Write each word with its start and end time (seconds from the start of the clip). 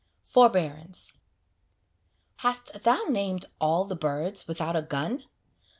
FORBEARANCE 0.23 1.17
Hast 2.37 2.73
thou 2.81 3.03
named 3.07 3.45
all 3.59 3.85
the 3.85 3.95
birds 3.95 4.47
without 4.47 4.75
a 4.75 4.81
gun? 4.81 5.25